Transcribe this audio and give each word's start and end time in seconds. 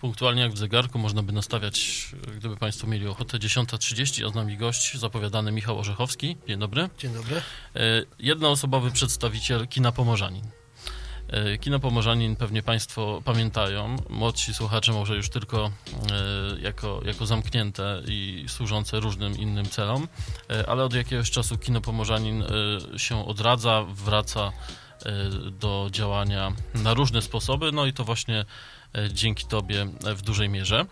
punktualnie 0.00 0.42
jak 0.42 0.52
w 0.52 0.58
zegarku 0.58 0.98
można 0.98 1.22
by 1.22 1.32
nastawiać, 1.32 2.08
gdyby 2.36 2.56
Państwo 2.56 2.86
mieli 2.86 3.06
ochotę, 3.06 3.38
10.30, 3.38 4.26
a 4.26 4.30
z 4.30 4.34
nami 4.34 4.56
gość 4.56 4.98
zapowiadany 4.98 5.52
Michał 5.52 5.78
Orzechowski. 5.78 6.36
Dzień 6.48 6.58
dobry. 6.58 6.88
Dzień 6.98 7.14
dobry. 7.14 7.36
E, 7.36 7.40
jednoosobowy 8.18 8.90
przedstawiciel 8.90 9.68
kina 9.68 9.92
Pomorzanin. 9.92 10.44
E, 11.28 11.58
kino 11.58 11.80
Pomorzanin 11.80 12.36
pewnie 12.36 12.62
Państwo 12.62 13.22
pamiętają, 13.24 13.96
młodsi 14.08 14.54
słuchacze 14.54 14.92
może 14.92 15.16
już 15.16 15.28
tylko 15.28 15.66
e, 15.66 15.70
jako, 16.60 17.00
jako 17.04 17.26
zamknięte 17.26 18.02
i 18.08 18.44
służące 18.48 19.00
różnym 19.00 19.38
innym 19.38 19.66
celom, 19.66 20.08
ale 20.66 20.84
od 20.84 20.94
jakiegoś 20.94 21.30
czasu 21.30 21.58
Kino 21.58 21.80
Pomorzanin 21.80 22.44
się 22.96 23.26
odradza, 23.26 23.84
wraca 23.88 24.52
do 25.60 25.88
działania 25.90 26.52
na 26.74 26.94
różne 26.94 27.22
sposoby, 27.22 27.72
no 27.72 27.86
i 27.86 27.92
to 27.92 28.04
właśnie 28.04 28.44
dzięki 29.12 29.46
Tobie 29.46 29.86
e, 30.04 30.14
w 30.14 30.22
dużej 30.22 30.48
mierze. 30.48 30.80
E, 30.80 30.84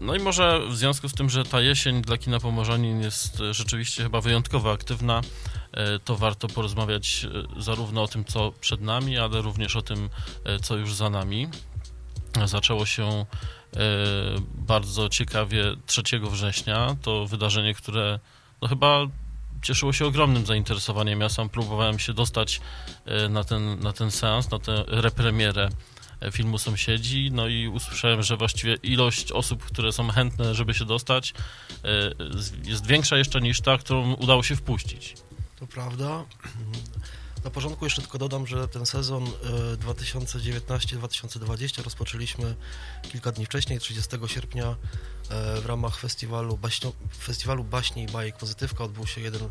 no 0.00 0.14
i 0.14 0.18
może 0.18 0.60
w 0.68 0.76
związku 0.76 1.08
z 1.08 1.14
tym, 1.14 1.30
że 1.30 1.44
ta 1.44 1.60
jesień 1.60 2.02
dla 2.02 2.18
kina 2.18 2.40
Pomorzanin 2.40 3.00
jest 3.00 3.42
rzeczywiście 3.50 4.02
chyba 4.02 4.20
wyjątkowo 4.20 4.72
aktywna, 4.72 5.20
to 6.04 6.16
warto 6.16 6.48
porozmawiać 6.48 7.26
zarówno 7.58 8.02
o 8.02 8.08
tym, 8.08 8.24
co 8.24 8.52
przed 8.60 8.80
nami, 8.80 9.18
ale 9.18 9.42
również 9.42 9.76
o 9.76 9.82
tym, 9.82 10.08
co 10.62 10.76
już 10.76 10.94
za 10.94 11.10
nami. 11.10 11.48
Zaczęło 12.44 12.86
się 12.86 13.26
bardzo 14.54 15.08
ciekawie 15.08 15.64
3 15.86 16.02
września. 16.30 16.96
To 17.02 17.26
wydarzenie, 17.26 17.74
które 17.74 18.18
no 18.62 18.68
chyba 18.68 19.06
cieszyło 19.62 19.92
się 19.92 20.06
ogromnym 20.06 20.46
zainteresowaniem. 20.46 21.20
Ja 21.20 21.28
sam 21.28 21.48
próbowałem 21.48 21.98
się 21.98 22.12
dostać 22.12 22.60
na 23.30 23.44
ten, 23.44 23.80
na 23.80 23.92
ten 23.92 24.10
seans, 24.10 24.50
na 24.50 24.58
tę 24.58 24.84
repremierę 24.86 25.68
filmu 26.30 26.58
Sąsiedzi, 26.58 27.30
no 27.32 27.48
i 27.48 27.68
usłyszałem, 27.68 28.22
że 28.22 28.36
właściwie 28.36 28.74
ilość 28.74 29.32
osób, 29.32 29.64
które 29.64 29.92
są 29.92 30.08
chętne, 30.08 30.54
żeby 30.54 30.74
się 30.74 30.84
dostać, 30.84 31.34
e, 31.84 32.14
jest 32.64 32.86
większa 32.86 33.16
jeszcze 33.16 33.40
niż 33.40 33.60
ta, 33.60 33.78
którą 33.78 34.14
udało 34.14 34.42
się 34.42 34.56
wpuścić. 34.56 35.14
To 35.56 35.66
prawda. 35.66 36.24
Na 37.44 37.50
porządku 37.50 37.84
jeszcze 37.86 38.02
tylko 38.02 38.18
dodam, 38.18 38.46
że 38.46 38.68
ten 38.68 38.86
sezon 38.86 39.24
2019-2020 39.86 41.80
e, 41.80 41.82
rozpoczęliśmy 41.82 42.56
kilka 43.12 43.32
dni 43.32 43.46
wcześniej, 43.46 43.78
30 43.78 44.10
sierpnia 44.26 44.66
e, 44.66 45.60
w 45.60 45.66
ramach 45.66 45.98
festiwalu, 45.98 46.58
festiwalu 47.18 47.64
Baśni 47.64 48.02
i 48.02 48.06
Bajek 48.06 48.36
Pozytywka 48.36 48.84
odbył 48.84 49.06
się 49.06 49.20
jeden, 49.20 49.48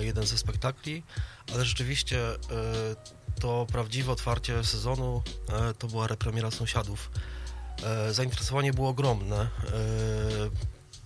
jeden 0.00 0.26
ze 0.26 0.38
spektakli, 0.38 1.02
ale 1.54 1.64
rzeczywiście 1.64 2.18
to 3.40 3.66
prawdziwe 3.72 4.12
otwarcie 4.12 4.64
sezonu 4.64 5.22
e, 5.48 5.74
to 5.74 5.88
była 5.88 6.06
repremiera 6.06 6.50
Sąsiadów. 6.50 7.10
E, 7.82 8.14
zainteresowanie 8.14 8.72
było 8.72 8.88
ogromne. 8.88 9.40
E, 9.40 9.48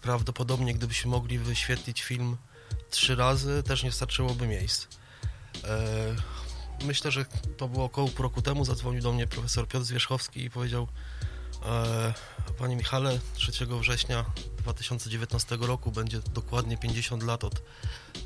prawdopodobnie 0.03 0.75
gdybyśmy 0.75 1.11
mogli 1.11 1.39
wyświetlić 1.39 2.03
film 2.03 2.37
trzy 2.91 3.17
razy, 3.17 3.63
też 3.63 3.83
nie 3.83 3.93
starczyłoby 3.93 4.47
miejsc. 4.47 4.87
Myślę, 6.85 7.11
że 7.11 7.25
to 7.57 7.69
było 7.69 7.85
około 7.85 8.09
pół 8.09 8.23
roku 8.23 8.43
temu, 8.43 8.65
zadzwonił 8.65 9.03
do 9.03 9.13
mnie 9.13 9.27
profesor 9.27 9.69
Piotr 9.69 9.87
Zwierzchowski 9.87 10.45
i 10.45 10.51
powiedział 10.51 10.89
Panie 12.59 12.77
Michale, 12.77 13.19
3 13.35 13.53
września 13.67 14.25
2019 14.59 15.59
roku 15.61 15.93
będzie 15.93 16.21
dokładnie 16.21 16.79
50 16.79 17.23
lat 17.23 17.45
od 17.45 17.63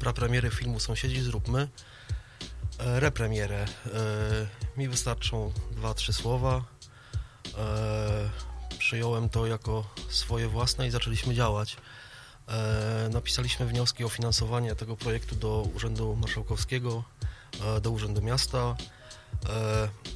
prapremiery 0.01 0.51
filmu 0.51 0.81
Sąsiedzi 0.81 1.21
Zróbmy. 1.21 1.69
E, 2.87 3.01
repremierę. 3.01 3.65
E, 3.65 3.67
mi 4.77 4.89
wystarczą 4.89 5.53
dwa, 5.71 5.95
trzy 5.95 6.13
słowa. 6.13 6.65
E, 7.59 8.31
przyjąłem 8.79 9.29
to 9.29 9.47
jako 9.47 9.85
swoje 10.09 10.49
własne 10.49 10.87
i 10.87 10.91
zaczęliśmy 10.91 11.35
działać. 11.35 11.77
Napisaliśmy 13.11 13.67
wnioski 13.67 14.05
o 14.05 14.09
finansowanie 14.09 14.75
tego 14.75 14.97
projektu 14.97 15.37
do 15.37 15.69
Urzędu 15.75 16.17
Marszałkowskiego, 16.17 17.05
do 17.83 17.91
Urzędu 17.91 18.23
Miasta. 18.23 18.77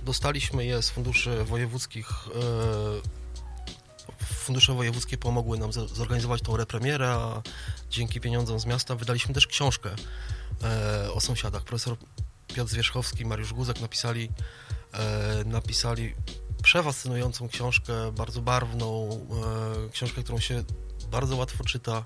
Dostaliśmy 0.04 0.64
je 0.64 0.82
z 0.82 0.90
funduszy 0.90 1.44
wojewódzkich. 1.44 2.08
Fundusze 4.24 4.72
wojewódzkie 4.74 5.18
pomogły 5.18 5.58
nam 5.58 5.72
zorganizować 5.72 6.42
tą 6.42 6.56
repremierę, 6.56 7.08
a 7.08 7.42
dzięki 7.90 8.20
pieniądzom 8.20 8.60
z 8.60 8.66
miasta 8.66 8.94
wydaliśmy 8.94 9.34
też 9.34 9.46
książkę 9.46 9.90
o 11.14 11.20
sąsiadach. 11.20 11.64
Profesor 11.64 11.96
Piotr 12.56 12.70
Zwierzchowski, 12.70 13.24
Mariusz 13.26 13.52
Guzek 13.52 13.80
napisali, 13.80 14.28
e, 14.92 15.44
napisali 15.44 16.14
przefascynującą 16.62 17.48
książkę, 17.48 18.12
bardzo 18.12 18.42
barwną, 18.42 19.08
e, 19.86 19.90
książkę, 19.90 20.22
którą 20.22 20.38
się 20.38 20.64
bardzo 21.10 21.36
łatwo 21.36 21.64
czyta, 21.64 22.04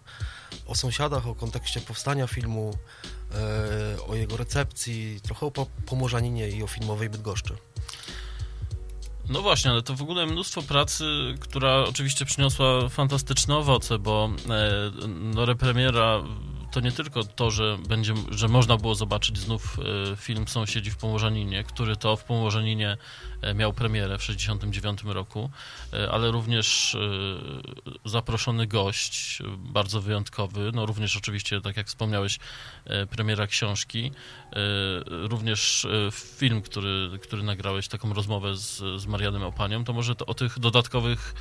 o 0.66 0.74
sąsiadach, 0.74 1.26
o 1.26 1.34
kontekście 1.34 1.80
powstania 1.80 2.26
filmu, 2.26 2.78
e, 3.34 4.02
o 4.02 4.14
jego 4.14 4.36
recepcji, 4.36 5.20
trochę 5.22 5.46
o 5.46 5.50
Pomorzaninie 5.86 6.48
i 6.48 6.62
o 6.62 6.66
filmowej 6.66 7.10
Bydgoszczy. 7.10 7.56
No 9.28 9.42
właśnie, 9.42 9.70
ale 9.70 9.82
to 9.82 9.94
w 9.94 10.02
ogóle 10.02 10.26
mnóstwo 10.26 10.62
pracy, 10.62 11.04
która 11.40 11.76
oczywiście 11.76 12.24
przyniosła 12.24 12.88
fantastyczne 12.88 13.56
owoce, 13.56 13.98
bo 13.98 14.30
no, 15.08 15.46
repremiera 15.46 16.22
to 16.70 16.80
nie 16.80 16.92
tylko 16.92 17.24
to, 17.24 17.50
że, 17.50 17.78
będzie, 17.88 18.14
że 18.30 18.48
można 18.48 18.76
było 18.76 18.94
zobaczyć 18.94 19.38
znów 19.38 19.78
e, 20.12 20.16
film 20.16 20.48
Sąsiedzi 20.48 20.90
w 20.90 20.96
Pomorzaninie, 20.96 21.64
który 21.64 21.96
to 21.96 22.16
w 22.16 22.24
Pomorzaninie 22.24 22.96
miał 23.54 23.72
premierę 23.72 24.18
w 24.18 24.20
1969 24.20 25.14
roku, 25.14 25.50
e, 25.92 26.10
ale 26.10 26.30
również 26.30 26.96
zaproszony 28.04 28.66
gość, 28.66 29.42
bardzo 29.58 30.00
wyjątkowy, 30.00 30.70
no 30.74 30.86
również 30.86 31.16
oczywiście, 31.16 31.60
tak 31.60 31.76
jak 31.76 31.86
wspomniałeś, 31.86 32.38
premiera 33.10 33.46
książki, 33.46 34.12
również 35.06 35.86
film, 36.12 36.62
który, 36.62 37.10
który 37.22 37.42
nagrałeś, 37.42 37.88
taką 37.88 38.14
rozmowę 38.14 38.56
z, 38.56 38.76
z 39.00 39.06
Marianem 39.06 39.42
Opanią, 39.42 39.84
to 39.84 39.92
może 39.92 40.14
to 40.14 40.26
o 40.26 40.34
tych 40.34 40.58
dodatkowych 40.58 41.34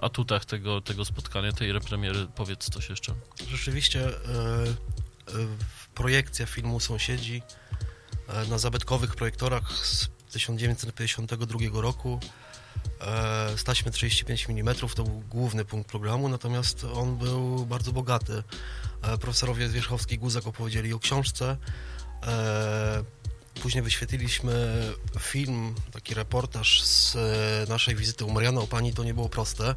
atutach 0.00 0.44
tego, 0.44 0.80
tego 0.80 1.04
spotkania, 1.04 1.52
tej 1.52 1.72
repremiery 1.72 2.26
powiedz 2.34 2.70
coś 2.70 2.90
jeszcze. 2.90 3.14
Rzeczywiście 3.50 4.06
e, 4.06 4.10
e, 4.10 4.14
projekcja 5.94 6.46
filmu 6.46 6.80
Sąsiedzi 6.80 7.42
e, 8.28 8.46
na 8.46 8.58
zabytkowych 8.58 9.14
projektorach 9.16 9.72
z 9.72 10.13
1952 10.34 11.80
roku 11.80 12.20
z 13.56 13.64
taśmy 13.64 13.90
35 13.90 14.48
mm 14.48 14.74
to 14.94 15.04
był 15.04 15.22
główny 15.30 15.64
punkt 15.64 15.90
programu, 15.90 16.28
natomiast 16.28 16.84
on 16.84 17.16
był 17.16 17.66
bardzo 17.66 17.92
bogaty. 17.92 18.42
Profesorowie 19.20 19.68
Zwierzchowski 19.68 20.14
i 20.14 20.18
Guzek 20.18 20.46
opowiedzieli 20.46 20.92
o 20.92 20.98
książce. 20.98 21.56
Później 23.62 23.82
wyświetliliśmy 23.82 24.82
film, 25.20 25.74
taki 25.92 26.14
reportaż 26.14 26.82
z 26.82 27.16
naszej 27.68 27.94
wizyty 27.94 28.24
u 28.24 28.32
Mariana 28.32 28.60
Opani. 28.60 28.92
To 28.92 29.04
nie 29.04 29.14
było 29.14 29.28
proste 29.28 29.74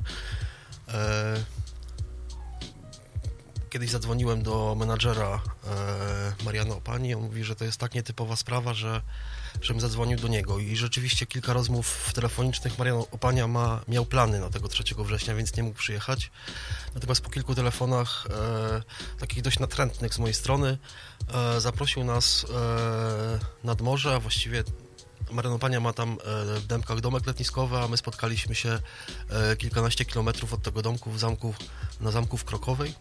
kiedyś 3.69 3.89
zadzwoniłem 3.89 4.44
do 4.44 4.75
menadżera 4.79 5.41
e, 5.67 6.44
Mariana 6.45 6.75
Opani, 6.75 7.13
on 7.13 7.23
mówi, 7.23 7.44
że 7.44 7.55
to 7.55 7.66
jest 7.66 7.78
tak 7.78 7.94
nietypowa 7.94 8.35
sprawa, 8.35 8.73
że 8.73 9.01
żebym 9.61 9.81
zadzwonił 9.81 10.19
do 10.19 10.28
niego 10.28 10.59
i 10.59 10.75
rzeczywiście 10.75 11.25
kilka 11.25 11.53
rozmów 11.53 12.11
telefonicznych 12.13 12.79
Marian 12.79 13.03
Opania 13.11 13.47
ma, 13.47 13.81
miał 13.88 14.06
plany 14.06 14.39
na 14.39 14.50
tego 14.50 14.67
3 14.67 14.83
września, 14.97 15.35
więc 15.35 15.56
nie 15.57 15.63
mógł 15.63 15.77
przyjechać. 15.77 16.31
Natomiast 16.95 17.22
po 17.22 17.29
kilku 17.29 17.56
telefonach 17.56 18.27
e, 18.29 19.19
takich 19.19 19.41
dość 19.41 19.59
natrętnych 19.59 20.13
z 20.13 20.19
mojej 20.19 20.33
strony 20.33 20.77
e, 21.33 21.61
zaprosił 21.61 22.03
nas 22.03 22.45
e, 22.45 23.39
nad 23.63 23.81
morze, 23.81 24.16
a 24.16 24.19
właściwie 24.19 24.63
Marian 25.31 25.53
Opania 25.53 25.79
ma 25.79 25.93
tam 25.93 26.11
e, 26.11 26.59
w 26.59 26.67
Dębkach 26.67 27.01
domek 27.01 27.27
letniskowy, 27.27 27.77
a 27.77 27.88
my 27.88 27.97
spotkaliśmy 27.97 28.55
się 28.55 28.79
e, 29.29 29.55
kilkanaście 29.55 30.06
kilometrów 30.06 30.53
od 30.53 30.62
tego 30.62 30.81
domku 30.81 31.12
w 31.12 31.19
zamku, 31.19 31.53
na 32.01 32.12
zamku 32.12 32.38
w 32.38 32.45
Krokowej. 32.45 32.94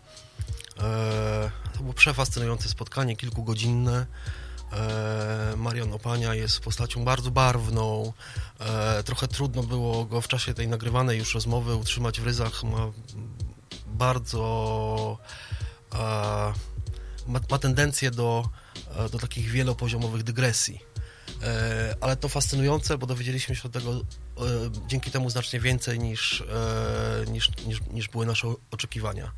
E, 0.78 1.50
to 1.72 1.80
było 1.80 1.92
przefascynujące 1.92 2.68
spotkanie, 2.68 3.16
kilkugodzinne. 3.16 4.06
Marian 5.56 5.92
Opania 5.92 6.34
jest 6.34 6.60
postacią 6.60 7.04
bardzo 7.04 7.30
barwną. 7.30 8.12
Trochę 9.04 9.28
trudno 9.28 9.62
było 9.62 10.04
go 10.04 10.20
w 10.20 10.28
czasie 10.28 10.54
tej 10.54 10.68
nagrywanej 10.68 11.18
już 11.18 11.34
rozmowy 11.34 11.76
utrzymać 11.76 12.20
w 12.20 12.24
ryzach. 12.24 12.64
Ma 12.64 12.90
bardzo. 13.86 15.18
Ma, 17.26 17.40
ma 17.50 17.58
tendencję 17.58 18.10
do, 18.10 18.48
do 19.12 19.18
takich 19.18 19.50
wielopoziomowych 19.50 20.22
dygresji. 20.22 20.80
Ale 22.00 22.16
to 22.16 22.28
fascynujące, 22.28 22.98
bo 22.98 23.06
dowiedzieliśmy 23.06 23.56
się 23.56 23.62
od 23.64 23.72
tego 23.72 24.00
dzięki 24.86 25.10
temu 25.10 25.30
znacznie 25.30 25.60
więcej 25.60 25.98
niż, 25.98 26.44
niż, 27.28 27.50
niż, 27.66 27.80
niż 27.92 28.08
były 28.08 28.26
nasze 28.26 28.54
oczekiwania. 28.70 29.32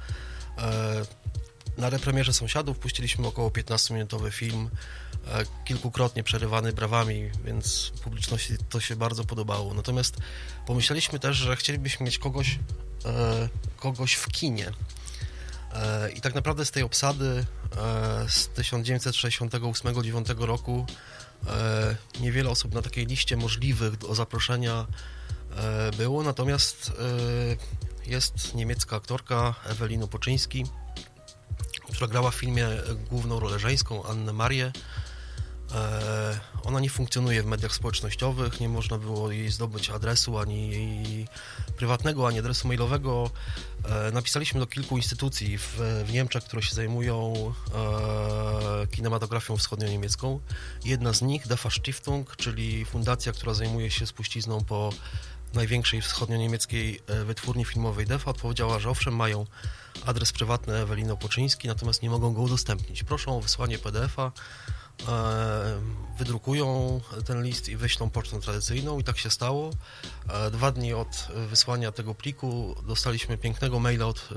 na 1.78 1.90
repremierze 1.90 2.32
Sąsiadów 2.32 2.78
puściliśmy 2.78 3.26
około 3.26 3.50
15-minutowy 3.50 4.30
film, 4.30 4.70
e, 5.26 5.44
kilkukrotnie 5.64 6.22
przerywany 6.22 6.72
brawami, 6.72 7.30
więc 7.44 7.92
publiczności 8.04 8.54
to 8.68 8.80
się 8.80 8.96
bardzo 8.96 9.24
podobało. 9.24 9.74
Natomiast 9.74 10.16
pomyśleliśmy 10.66 11.18
też, 11.18 11.36
że 11.36 11.56
chcielibyśmy 11.56 12.06
mieć 12.06 12.18
kogoś, 12.18 12.58
e, 13.04 13.48
kogoś 13.76 14.14
w 14.14 14.28
kinie. 14.28 14.70
E, 15.72 16.10
I 16.10 16.20
tak 16.20 16.34
naprawdę 16.34 16.64
z 16.64 16.70
tej 16.70 16.82
obsady 16.82 17.44
z 18.28 18.48
1968-9 18.48 20.46
roku 20.46 20.86
niewiele 22.20 22.50
osób 22.50 22.74
na 22.74 22.82
takiej 22.82 23.06
liście 23.06 23.36
możliwych 23.36 23.96
do 23.96 24.14
zaproszenia 24.14 24.86
było, 25.96 26.22
natomiast 26.22 26.92
jest 28.06 28.54
niemiecka 28.54 28.96
aktorka 28.96 29.54
Ewelina 29.66 30.06
Poczyński, 30.06 30.64
która 31.92 32.06
grała 32.06 32.30
w 32.30 32.34
filmie 32.34 32.68
główną 33.10 33.40
rolę 33.40 33.58
żeńską, 33.58 34.04
Annę 34.04 34.32
Marię. 34.32 34.72
E, 35.74 36.40
ona 36.64 36.80
nie 36.80 36.90
funkcjonuje 36.90 37.42
w 37.42 37.46
mediach 37.46 37.74
społecznościowych, 37.74 38.60
nie 38.60 38.68
można 38.68 38.98
było 38.98 39.32
jej 39.32 39.50
zdobyć 39.50 39.90
adresu 39.90 40.38
ani 40.38 40.70
jej 40.70 41.28
prywatnego, 41.76 42.28
ani 42.28 42.38
adresu 42.38 42.68
mailowego. 42.68 43.30
E, 43.84 44.12
napisaliśmy 44.12 44.60
do 44.60 44.66
kilku 44.66 44.96
instytucji 44.96 45.58
w, 45.58 45.76
w 46.06 46.12
Niemczech, 46.12 46.44
które 46.44 46.62
się 46.62 46.74
zajmują 46.74 47.34
e, 47.74 48.86
kinematografią 48.86 49.56
wschodnio-niemiecką. 49.56 50.40
Jedna 50.84 51.12
z 51.12 51.22
nich, 51.22 51.46
Defa 51.46 51.70
Stiftung, 51.70 52.36
czyli 52.36 52.84
fundacja, 52.84 53.32
która 53.32 53.54
zajmuje 53.54 53.90
się 53.90 54.06
spuścizną 54.06 54.64
po 54.64 54.92
największej 55.54 56.02
wschodnio-niemieckiej 56.02 57.00
wytwórni 57.24 57.64
filmowej 57.64 58.06
DEFA, 58.06 58.30
odpowiedziała, 58.30 58.78
że 58.78 58.90
owszem, 58.90 59.16
mają 59.16 59.46
adres 60.06 60.32
prywatny 60.32 60.74
Eweliny 60.74 61.12
Opoczyński, 61.12 61.68
natomiast 61.68 62.02
nie 62.02 62.10
mogą 62.10 62.34
go 62.34 62.42
udostępnić. 62.42 63.04
Proszą 63.04 63.36
o 63.36 63.40
wysłanie 63.40 63.78
PDF-a, 63.78 64.32
e, 65.08 65.80
wydrukują 66.18 67.00
ten 67.26 67.42
list 67.42 67.68
i 67.68 67.76
wyślą 67.76 68.10
pocztą 68.10 68.40
tradycyjną 68.40 68.98
i 68.98 69.04
tak 69.04 69.18
się 69.18 69.30
stało. 69.30 69.70
E, 70.28 70.50
dwa 70.50 70.70
dni 70.70 70.94
od 70.94 71.28
wysłania 71.48 71.92
tego 71.92 72.14
pliku 72.14 72.76
dostaliśmy 72.86 73.38
pięknego 73.38 73.78
maila 73.78 74.06
od, 74.06 74.28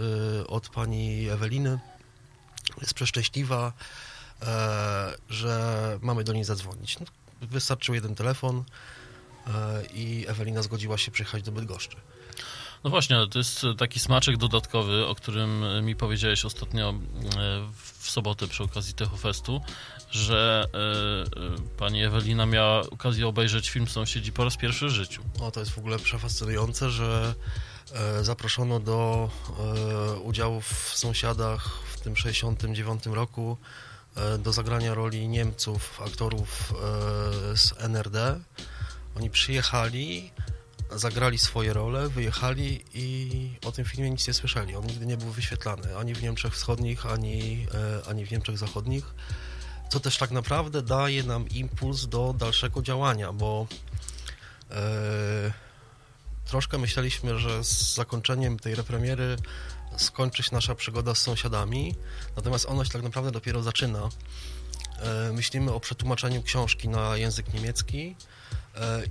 e, 0.41 0.47
od 0.47 0.69
pani 0.69 1.29
Eweliny. 1.29 1.79
Jest 2.81 2.93
przeszczęśliwa, 2.93 3.73
że 5.29 5.99
mamy 6.01 6.23
do 6.23 6.33
niej 6.33 6.43
zadzwonić. 6.43 6.99
No, 6.99 7.05
wystarczył 7.41 7.95
jeden 7.95 8.15
telefon 8.15 8.63
i 9.93 10.25
Ewelina 10.27 10.61
zgodziła 10.61 10.97
się 10.97 11.11
przyjechać 11.11 11.43
do 11.43 11.51
Bydgoszczy. 11.51 11.97
No 12.83 12.89
właśnie, 12.89 13.15
ale 13.15 13.27
to 13.27 13.39
jest 13.39 13.65
taki 13.77 13.99
smaczek 13.99 14.37
dodatkowy, 14.37 15.07
o 15.07 15.15
którym 15.15 15.63
mi 15.85 15.95
powiedziałeś 15.95 16.45
ostatnio 16.45 16.89
e, 16.89 16.93
w 17.99 18.09
sobotę 18.09 18.47
przy 18.47 18.63
okazji 18.63 18.93
Techofestu, 18.93 19.61
że 20.11 20.67
e, 20.73 20.77
e, 20.77 21.77
pani 21.77 22.03
Ewelina 22.03 22.45
miała 22.45 22.81
okazję 22.81 23.27
obejrzeć 23.27 23.69
film 23.69 23.87
Sąsiedzi 23.87 24.31
po 24.31 24.43
raz 24.43 24.57
pierwszy 24.57 24.85
w 24.85 24.89
życiu. 24.89 25.21
O, 25.39 25.51
to 25.51 25.59
jest 25.59 25.71
w 25.71 25.77
ogóle 25.77 25.99
przefascynujące, 25.99 26.89
że 26.89 27.35
zaproszono 28.21 28.79
do 28.79 29.29
udziału 30.23 30.61
w 30.61 30.91
Sąsiadach 30.95 31.69
w 31.69 31.99
tym 31.99 32.15
69 32.15 33.05
roku 33.05 33.57
do 34.39 34.53
zagrania 34.53 34.93
roli 34.93 35.27
Niemców, 35.27 36.01
aktorów 36.01 36.73
z 37.55 37.73
NRD. 37.77 38.39
Oni 39.15 39.29
przyjechali, 39.29 40.31
zagrali 40.91 41.37
swoje 41.37 41.73
role, 41.73 42.09
wyjechali 42.09 42.85
i 42.93 43.29
o 43.65 43.71
tym 43.71 43.85
filmie 43.85 44.09
nic 44.09 44.27
nie 44.27 44.33
słyszeli. 44.33 44.75
On 44.75 44.85
nigdy 44.85 45.05
nie 45.05 45.17
był 45.17 45.31
wyświetlany 45.31 45.97
ani 45.97 46.13
w 46.13 46.23
Niemczech 46.23 46.53
Wschodnich, 46.53 47.05
ani, 47.05 47.67
e, 47.73 48.09
ani 48.09 48.25
w 48.25 48.31
Niemczech 48.31 48.57
Zachodnich, 48.57 49.13
co 49.89 49.99
też 49.99 50.17
tak 50.17 50.31
naprawdę 50.31 50.81
daje 50.81 51.23
nam 51.23 51.49
impuls 51.49 52.07
do 52.07 52.33
dalszego 52.33 52.81
działania, 52.81 53.33
bo 53.33 53.67
e, 54.71 54.81
troszkę 56.45 56.77
myśleliśmy, 56.77 57.39
że 57.39 57.63
z 57.63 57.95
zakończeniem 57.95 58.59
tej 58.59 58.75
repremiery 58.75 59.37
skończy 59.97 60.43
się 60.43 60.55
nasza 60.55 60.75
przygoda 60.75 61.15
z 61.15 61.21
sąsiadami, 61.21 61.95
natomiast 62.35 62.65
ona 62.65 62.85
się 62.85 62.91
tak 62.91 63.03
naprawdę 63.03 63.31
dopiero 63.31 63.63
zaczyna. 63.63 64.09
E, 64.99 65.33
myślimy 65.33 65.73
o 65.73 65.79
przetłumaczeniu 65.79 66.43
książki 66.43 66.89
na 66.89 67.17
język 67.17 67.53
niemiecki, 67.53 68.15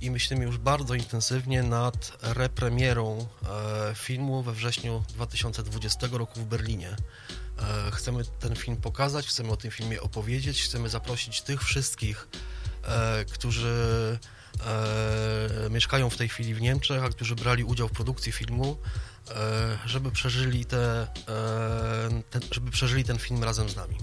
i 0.01 0.11
myślimy 0.11 0.45
już 0.45 0.57
bardzo 0.57 0.93
intensywnie 0.95 1.63
nad 1.63 2.17
repremierą 2.21 3.27
e, 3.49 3.95
filmu 3.95 4.43
we 4.43 4.53
wrześniu 4.53 5.03
2020 5.09 6.07
roku 6.11 6.39
w 6.39 6.45
Berlinie. 6.45 6.89
E, 6.89 7.91
chcemy 7.91 8.23
ten 8.39 8.55
film 8.55 8.77
pokazać, 8.77 9.27
chcemy 9.27 9.51
o 9.51 9.57
tym 9.57 9.71
filmie 9.71 10.01
opowiedzieć, 10.01 10.63
chcemy 10.63 10.89
zaprosić 10.89 11.41
tych 11.41 11.63
wszystkich, 11.63 12.27
którzy 13.31 14.19
mieszkają 15.69 16.09
w 16.09 16.17
tej 16.17 16.29
chwili 16.29 16.53
w 16.53 16.61
Niemczech, 16.61 17.03
a 17.03 17.09
którzy 17.09 17.35
brali 17.35 17.63
udział 17.63 17.87
w 17.87 17.91
produkcji 17.91 18.31
filmu, 18.31 18.77
żeby 19.85 20.11
przeżyli, 20.11 20.65
te, 20.65 21.07
żeby 22.51 22.71
przeżyli 22.71 23.03
ten 23.03 23.17
film 23.17 23.43
razem 23.43 23.69
z 23.69 23.75
nami. 23.75 23.97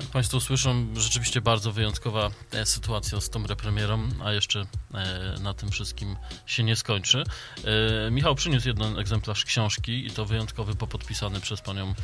Jak 0.00 0.08
Państwo 0.08 0.40
słyszą, 0.40 0.86
rzeczywiście 0.96 1.40
bardzo 1.40 1.72
wyjątkowa 1.72 2.30
e, 2.52 2.66
sytuacja 2.66 3.20
z 3.20 3.30
tą 3.30 3.46
repremierą, 3.46 4.08
a 4.24 4.32
jeszcze 4.32 4.66
e, 4.94 5.34
na 5.40 5.54
tym 5.54 5.70
wszystkim 5.70 6.16
się 6.46 6.62
nie 6.62 6.76
skończy. 6.76 7.24
E, 8.06 8.10
Michał 8.10 8.34
przyniósł 8.34 8.68
jeden 8.68 8.98
egzemplarz 8.98 9.44
książki 9.44 10.06
i 10.06 10.10
to 10.10 10.24
wyjątkowy, 10.24 10.74
popodpisany 10.74 11.40
przez 11.40 11.60
panią 11.60 11.94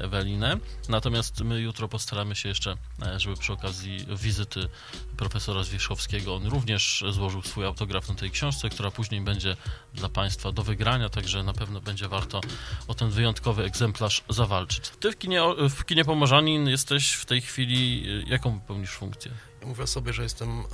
Ewelinę. 0.00 0.56
Natomiast 0.88 1.40
my 1.40 1.60
jutro 1.60 1.88
postaramy 1.88 2.34
się 2.34 2.48
jeszcze, 2.48 2.76
żeby 3.16 3.36
przy 3.36 3.52
okazji 3.52 4.06
wizyty 4.16 4.68
profesora 5.16 5.64
Zwierzchowskiego, 5.64 6.34
on 6.34 6.46
również 6.46 7.04
złożył 7.10 7.42
swój 7.42 7.64
autograf 7.64 8.08
na 8.08 8.14
tej 8.14 8.30
książce, 8.30 8.68
która 8.68 8.90
później 8.90 9.20
będzie 9.20 9.56
dla 9.94 10.08
Państwa 10.08 10.52
do 10.52 10.62
wygrania, 10.62 11.08
także 11.08 11.42
na 11.42 11.52
pewno 11.52 11.80
będzie 11.80 12.08
warto 12.08 12.40
o 12.88 12.94
ten 12.94 13.10
wyjątkowy 13.10 13.64
egzemplarz 13.64 14.22
zawalczyć. 14.28 14.90
Ty 15.00 15.12
w 15.12 15.18
kinie, 15.18 15.42
w 15.70 15.84
kinie 15.84 16.04
Pomorzanin 16.04 16.68
jesteś 16.68 17.15
w 17.16 17.26
tej 17.26 17.40
chwili, 17.40 18.04
y, 18.08 18.24
jaką 18.28 18.60
pełnisz 18.60 18.90
funkcję? 18.90 19.32
Mówię 19.66 19.86
sobie, 19.86 20.12
że 20.12 20.22
jestem 20.22 20.64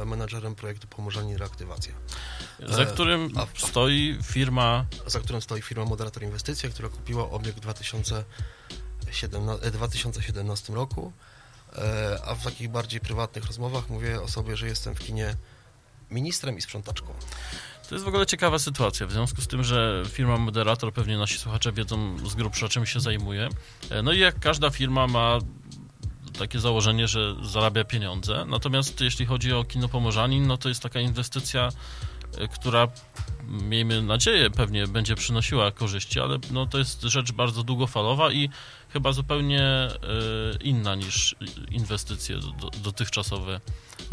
e, 0.00 0.04
menadżerem 0.04 0.54
projektu 0.54 0.88
Pomorzanie 0.88 1.38
Reaktywacja. 1.38 1.92
Za 2.66 2.82
e, 2.82 2.86
którym 2.86 3.30
a, 3.36 3.46
stoi 3.66 4.18
firma... 4.22 4.84
Za 5.06 5.20
którym 5.20 5.42
stoi 5.42 5.62
firma 5.62 5.84
Moderator 5.84 6.22
Inwestycja, 6.22 6.70
która 6.70 6.88
kupiła 6.88 7.30
obiekt 7.30 7.58
w 7.58 7.60
2017, 7.60 9.70
2017 9.70 10.74
roku, 10.74 11.12
e, 11.72 12.18
a 12.24 12.34
w 12.34 12.44
takich 12.44 12.68
bardziej 12.68 13.00
prywatnych 13.00 13.46
rozmowach 13.46 13.88
mówię 13.88 14.22
o 14.22 14.28
sobie, 14.28 14.56
że 14.56 14.66
jestem 14.66 14.94
w 14.94 14.98
kinie 14.98 15.36
ministrem 16.10 16.58
i 16.58 16.62
sprzątaczką. 16.62 17.12
To 17.88 17.94
jest 17.94 18.04
w 18.04 18.08
ogóle 18.08 18.26
ciekawa 18.26 18.58
sytuacja, 18.58 19.06
w 19.06 19.12
związku 19.12 19.40
z 19.40 19.48
tym, 19.48 19.64
że 19.64 20.02
firma 20.08 20.36
Moderator, 20.36 20.92
pewnie 20.92 21.18
nasi 21.18 21.38
słuchacze 21.38 21.72
wiedzą 21.72 22.28
z 22.28 22.34
grubsza 22.34 22.68
czym 22.68 22.86
się 22.86 23.00
zajmuje. 23.00 23.48
No 24.02 24.12
i 24.12 24.18
jak 24.18 24.40
każda 24.40 24.70
firma 24.70 25.06
ma 25.06 25.38
takie 26.40 26.60
założenie, 26.60 27.08
że 27.08 27.34
zarabia 27.42 27.84
pieniądze. 27.84 28.44
Natomiast 28.48 29.00
jeśli 29.00 29.26
chodzi 29.26 29.52
o 29.52 29.64
kino 29.64 29.88
Pomorzanin, 29.88 30.46
no 30.46 30.56
to 30.56 30.68
jest 30.68 30.82
taka 30.82 31.00
inwestycja, 31.00 31.68
e, 32.38 32.48
która 32.48 32.88
miejmy 33.48 34.02
nadzieję 34.02 34.50
pewnie 34.50 34.86
będzie 34.86 35.14
przynosiła 35.14 35.70
korzyści, 35.70 36.20
ale 36.20 36.38
no 36.50 36.66
to 36.66 36.78
jest 36.78 37.02
rzecz 37.02 37.32
bardzo 37.32 37.62
długofalowa 37.62 38.32
i 38.32 38.50
chyba 38.92 39.12
zupełnie 39.12 39.62
e, 39.62 39.90
inna 40.60 40.94
niż 40.94 41.36
inwestycje 41.70 42.36
dotychczasowe 42.82 43.60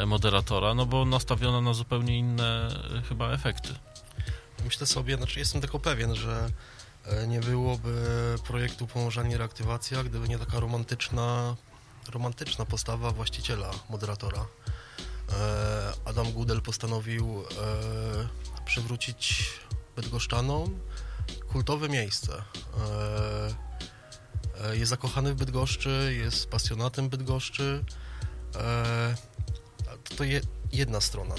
moderatora, 0.05 0.74
no 0.74 0.86
bo 0.86 1.05
nastawiona 1.05 1.62
na 1.62 1.74
zupełnie 1.74 2.17
inne 2.17 2.67
e, 2.98 3.01
chyba 3.01 3.31
efekty. 3.31 3.69
Myślę 4.65 4.88
sobie, 4.88 5.17
znaczy 5.17 5.39
jestem 5.39 5.62
tylko 5.62 5.79
pewien, 5.79 6.15
że 6.15 6.50
nie 7.27 7.39
byłoby 7.39 8.05
projektu 8.48 8.88
Pomorzanie 8.88 9.38
Reaktywacja, 9.38 10.03
gdyby 10.03 10.29
nie 10.29 10.39
taka 10.39 10.60
romantyczna 10.60 11.55
romantyczna 12.09 12.65
postawa 12.65 13.11
właściciela, 13.11 13.71
moderatora. 13.89 14.45
E, 15.31 15.93
Adam 16.05 16.31
Gudel 16.31 16.61
postanowił 16.61 17.41
e, 17.41 18.63
przywrócić 18.65 19.49
Bydgoszczanom 19.95 20.79
kultowe 21.51 21.89
miejsce. 21.89 22.43
E, 24.61 24.77
jest 24.77 24.89
zakochany 24.89 25.33
w 25.33 25.37
Bydgoszczy, 25.37 26.15
jest 26.17 26.49
pasjonatem 26.49 27.09
Bydgoszczy. 27.09 27.85
To 30.17 30.23
jedna 30.71 31.01
strona. 31.01 31.35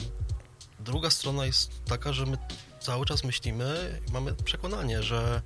Druga 0.81 1.11
strona 1.11 1.47
jest 1.47 1.85
taka, 1.85 2.13
że 2.13 2.27
my 2.27 2.39
cały 2.81 3.07
czas 3.07 3.25
myślimy, 3.25 4.01
mamy 4.13 4.35
przekonanie, 4.35 5.03
że 5.03 5.43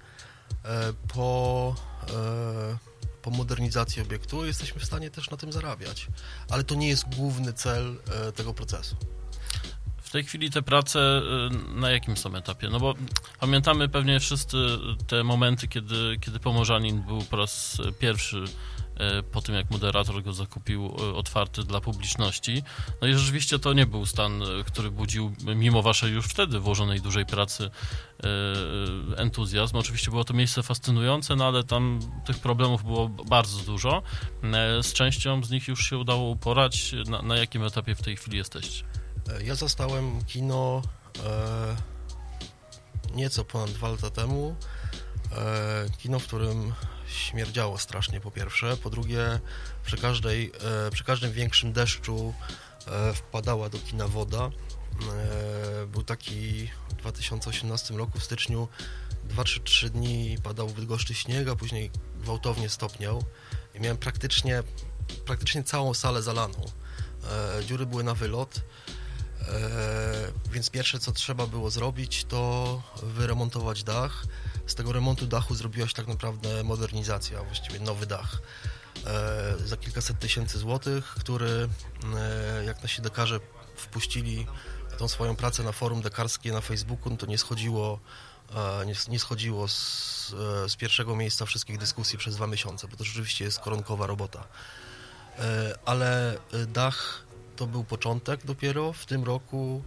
po 1.14 1.74
po 3.22 3.30
modernizacji 3.30 4.02
obiektu, 4.02 4.46
jesteśmy 4.46 4.80
w 4.80 4.84
stanie 4.84 5.10
też 5.10 5.30
na 5.30 5.36
tym 5.36 5.52
zarabiać. 5.52 6.06
Ale 6.50 6.64
to 6.64 6.74
nie 6.74 6.88
jest 6.88 7.14
główny 7.16 7.52
cel 7.52 7.96
e, 8.28 8.32
tego 8.32 8.54
procesu. 8.54 8.96
tej 10.12 10.24
chwili 10.24 10.50
te 10.50 10.62
prace 10.62 11.22
na 11.74 11.90
jakim 11.90 12.16
są 12.16 12.36
etapie? 12.36 12.68
No 12.68 12.80
bo 12.80 12.94
pamiętamy 13.40 13.88
pewnie 13.88 14.20
wszyscy 14.20 14.56
te 15.06 15.24
momenty, 15.24 15.68
kiedy, 15.68 16.16
kiedy 16.20 16.38
Pomorzanin 16.38 17.02
był 17.02 17.22
po 17.22 17.36
raz 17.36 17.78
pierwszy 17.98 18.44
E, 18.44 18.81
po 19.32 19.42
tym 19.42 19.54
jak 19.54 19.70
moderator 19.70 20.22
go 20.22 20.32
zakupił 20.32 20.86
e, 20.86 21.14
otwarty 21.14 21.62
dla 21.62 21.80
publiczności. 21.80 22.62
No 23.00 23.08
i 23.08 23.14
rzeczywiście 23.14 23.58
to 23.58 23.72
nie 23.72 23.86
był 23.86 24.06
stan, 24.06 24.42
e, 24.42 24.46
który 24.66 24.90
budził, 24.90 25.32
mimo 25.56 25.82
waszej 25.82 26.12
już 26.12 26.26
wtedy 26.26 26.60
włożonej 26.60 27.00
dużej 27.00 27.26
pracy, 27.26 27.70
entuzjazm. 29.16 29.76
Oczywiście 29.76 30.10
było 30.10 30.24
to 30.24 30.34
miejsce 30.34 30.62
fascynujące, 30.62 31.36
no 31.36 31.46
ale 31.46 31.64
tam 31.64 32.00
tych 32.26 32.38
problemów 32.38 32.84
było 32.84 33.08
bardzo 33.08 33.58
dużo. 33.58 34.02
Z 34.82 34.92
częścią 34.92 35.44
z 35.44 35.50
nich 35.50 35.68
już 35.68 35.90
się 35.90 35.98
udało 35.98 36.30
uporać. 36.30 36.94
Na, 37.10 37.22
na 37.22 37.36
jakim 37.36 37.64
etapie 37.64 37.94
w 37.94 38.02
tej 38.02 38.16
chwili 38.16 38.38
jesteście? 38.38 38.84
Ja 39.44 39.54
zastałem 39.54 40.24
kino 40.24 40.82
e, 41.24 41.76
nieco 43.14 43.44
ponad 43.44 43.70
dwa 43.70 43.88
lata 43.88 44.10
temu. 44.10 44.56
E, 45.36 45.90
kino, 45.98 46.18
w 46.18 46.26
którym 46.26 46.72
śmierdziało 47.06 47.78
strasznie 47.78 48.20
po 48.20 48.30
pierwsze, 48.30 48.76
po 48.76 48.90
drugie 48.90 49.40
przy, 49.84 49.96
każdej, 49.96 50.52
e, 50.86 50.90
przy 50.90 51.04
każdym 51.04 51.32
większym 51.32 51.72
deszczu 51.72 52.34
e, 52.86 53.14
wpadała 53.14 53.68
do 53.68 53.78
kina 53.78 54.08
woda. 54.08 54.50
Był 55.86 56.02
taki 56.02 56.70
w 56.88 56.94
2018 56.94 57.94
roku 57.94 58.18
w 58.18 58.24
styczniu 58.24 58.68
2-3 59.28 59.88
dni 59.88 60.36
padał 60.42 60.68
w 60.68 60.72
Bydgoszczy 60.72 61.14
śnieg, 61.14 61.48
a 61.48 61.56
później 61.56 61.90
gwałtownie 62.20 62.68
stopniał 62.68 63.24
i 63.74 63.80
miałem 63.80 63.96
praktycznie, 63.96 64.62
praktycznie 65.26 65.64
całą 65.64 65.94
salę 65.94 66.22
zalaną. 66.22 66.70
Dziury 67.66 67.86
były 67.86 68.04
na 68.04 68.14
wylot, 68.14 68.60
więc 70.52 70.70
pierwsze 70.70 70.98
co 70.98 71.12
trzeba 71.12 71.46
było 71.46 71.70
zrobić 71.70 72.24
to 72.24 72.82
wyremontować 73.02 73.84
dach, 73.84 74.24
z 74.66 74.74
tego 74.74 74.92
remontu 74.92 75.26
dachu 75.26 75.54
zrobiła 75.54 75.88
się 75.88 75.94
tak 75.94 76.06
naprawdę 76.06 76.64
modernizacja, 76.64 77.42
właściwie 77.42 77.80
nowy 77.80 78.06
dach 78.06 78.42
e, 79.06 79.54
za 79.66 79.76
kilkaset 79.76 80.18
tysięcy 80.18 80.58
złotych, 80.58 81.04
który 81.04 81.68
e, 82.16 82.64
jak 82.64 82.82
nasi 82.82 83.02
dekarze 83.02 83.40
wpuścili 83.76 84.46
tą 84.98 85.08
swoją 85.08 85.36
pracę 85.36 85.62
na 85.62 85.72
forum 85.72 86.02
dekarskie 86.02 86.52
na 86.52 86.60
Facebooku, 86.60 87.10
no 87.10 87.16
to 87.16 87.26
nie 87.26 87.38
schodziło, 87.38 87.98
e, 88.54 88.86
nie, 88.86 88.94
nie 89.08 89.18
schodziło 89.18 89.68
z, 89.68 90.34
e, 90.64 90.68
z, 90.68 90.76
pierwszego 90.76 91.16
miejsca 91.16 91.46
wszystkich 91.46 91.78
dyskusji 91.78 92.18
przez 92.18 92.36
dwa 92.36 92.46
miesiące, 92.46 92.88
bo 92.88 92.96
to 92.96 93.04
rzeczywiście 93.04 93.44
jest 93.44 93.60
koronkowa 93.60 94.06
robota. 94.06 94.44
E, 95.38 95.78
ale 95.84 96.34
e, 96.34 96.66
dach 96.66 97.22
to 97.56 97.66
był 97.66 97.84
początek 97.84 98.46
dopiero 98.46 98.92
w 98.92 99.06
tym 99.06 99.24
roku 99.24 99.82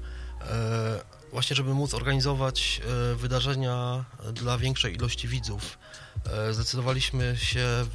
właśnie 1.36 1.56
żeby 1.56 1.74
móc 1.74 1.94
organizować 1.94 2.82
e, 2.82 3.16
wydarzenia 3.16 4.06
dla 4.34 4.58
większej 4.58 4.96
ilości 4.96 5.28
widzów, 5.28 5.78
e, 6.26 6.54
zdecydowaliśmy 6.54 7.38
się 7.38 7.60
e, 7.60 7.86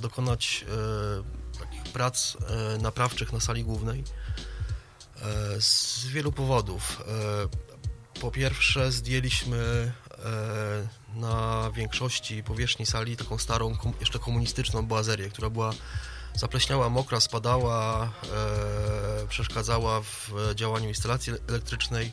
dokonać 0.00 0.64
takich 1.58 1.82
prac 1.92 2.36
naprawczych 2.82 3.32
na 3.32 3.40
sali 3.40 3.64
głównej 3.64 4.04
z 5.60 6.06
wielu 6.06 6.32
powodów. 6.32 7.02
Po 8.20 8.30
pierwsze 8.30 8.92
zdjęliśmy 8.92 9.92
na 11.14 11.70
większości 11.74 12.42
powierzchni 12.42 12.86
sali 12.86 13.16
taką 13.16 13.38
starą, 13.38 13.76
jeszcze 14.00 14.18
komunistyczną 14.18 14.86
boazerię, 14.86 15.30
która 15.30 15.50
była 15.50 15.72
zapleśniała, 16.34 16.88
mokra, 16.88 17.20
spadała, 17.20 18.04
e, 19.22 19.26
przeszkadzała 19.28 20.00
w 20.00 20.32
działaniu 20.54 20.88
instalacji 20.88 21.32
elektrycznej, 21.48 22.12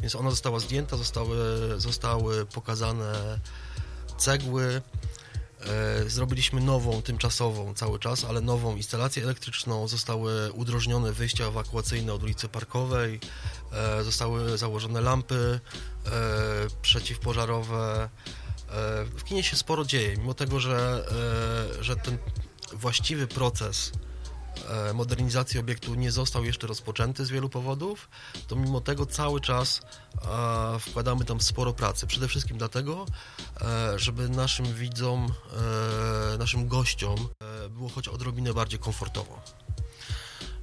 więc 0.00 0.14
ona 0.14 0.30
została 0.30 0.60
zdjęta, 0.60 0.96
zostały, 0.96 1.36
zostały 1.80 2.46
pokazane 2.46 3.38
cegły. 4.18 4.82
E, 5.60 6.10
zrobiliśmy 6.10 6.60
nową, 6.60 7.02
tymczasową 7.02 7.74
cały 7.74 7.98
czas, 7.98 8.24
ale 8.24 8.40
nową 8.40 8.76
instalację 8.76 9.22
elektryczną. 9.22 9.88
Zostały 9.88 10.52
udrożnione 10.52 11.12
wyjścia 11.12 11.44
ewakuacyjne 11.44 12.12
od 12.12 12.22
ulicy 12.22 12.48
Parkowej, 12.48 13.20
e, 13.72 14.04
zostały 14.04 14.58
założone 14.58 15.00
lampy 15.00 15.60
e, 16.06 16.10
przeciwpożarowe. 16.82 18.08
E, 18.70 19.04
w 19.04 19.24
kinie 19.24 19.42
się 19.42 19.56
sporo 19.56 19.84
dzieje, 19.84 20.16
mimo 20.16 20.34
tego, 20.34 20.60
że, 20.60 21.04
e, 21.80 21.84
że 21.84 21.96
ten 21.96 22.18
właściwy 22.72 23.26
proces 23.26 23.92
e, 24.88 24.92
modernizacji 24.92 25.60
obiektu 25.60 25.94
nie 25.94 26.12
został 26.12 26.44
jeszcze 26.44 26.66
rozpoczęty 26.66 27.24
z 27.24 27.30
wielu 27.30 27.48
powodów, 27.48 28.08
to 28.46 28.56
mimo 28.56 28.80
tego 28.80 29.06
cały 29.06 29.40
czas 29.40 29.80
e, 29.84 30.78
wkładamy 30.78 31.24
tam 31.24 31.40
sporo 31.40 31.72
pracy. 31.72 32.06
Przede 32.06 32.28
wszystkim 32.28 32.58
dlatego, 32.58 33.06
e, 33.60 33.98
żeby 33.98 34.28
naszym 34.28 34.74
widzom, 34.74 35.32
naszym 36.38 36.68
gościom 36.68 37.28
było 37.70 37.88
choć 37.88 38.08
odrobinę 38.08 38.54
bardziej 38.54 38.78
komfortowo. 38.78 39.42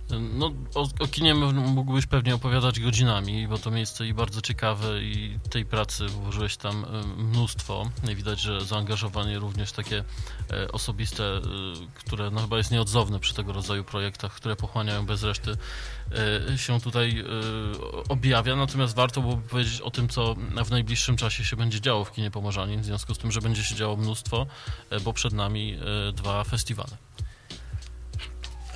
No, 0.09 0.51
o, 0.75 0.81
o, 0.99 1.07
kinie 1.07 1.35
mógłbyś 1.53 2.05
pewnie 2.05 2.35
opowiadać 2.35 2.79
godzinami, 2.79 3.47
bo 3.47 3.57
to 3.57 3.71
miejsce 3.71 4.07
i 4.07 4.13
bardzo 4.13 4.41
ciekawe 4.41 5.01
i 5.01 5.39
tej 5.49 5.65
pracy 5.65 6.05
włożyłeś 6.07 6.57
tam 6.57 6.85
e, 6.85 7.07
mnóstwo. 7.17 7.89
Widać, 8.15 8.41
że 8.41 8.61
zaangażowanie 8.61 9.39
również 9.39 9.71
takie 9.71 10.03
e, 10.51 10.71
osobiste, 10.71 11.23
e, 11.23 11.41
które 11.95 12.31
no, 12.31 12.41
chyba 12.41 12.57
jest 12.57 12.71
nieodzowne 12.71 13.19
przy 13.19 13.33
tego 13.33 13.53
rodzaju 13.53 13.83
projektach, 13.83 14.33
które 14.33 14.55
pochłaniają 14.55 15.05
bez 15.05 15.23
reszty, 15.23 15.51
się 16.57 16.81
tutaj 16.81 17.23
objawia. 18.09 18.55
Natomiast 18.55 18.95
warto 18.95 19.21
byłoby 19.21 19.49
powiedzieć 19.49 19.81
o 19.81 19.91
tym, 19.91 20.09
co 20.09 20.35
w 20.65 20.71
najbliższym 20.71 21.17
czasie 21.17 21.45
się 21.45 21.55
będzie 21.55 21.81
działo 21.81 22.05
w 22.05 22.11
kinie 22.11 22.31
Pomorzanin, 22.31 22.81
w 22.81 22.85
związku 22.85 23.13
z 23.13 23.17
tym, 23.17 23.31
że 23.31 23.41
będzie 23.41 23.63
się 23.63 23.75
działo 23.75 23.95
mnóstwo, 23.95 24.45
bo 25.03 25.13
przed 25.13 25.33
nami 25.33 25.77
dwa 26.13 26.43
festiwale. 26.43 26.97